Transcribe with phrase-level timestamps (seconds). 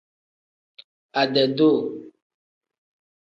[1.21, 1.77] Ade-duu.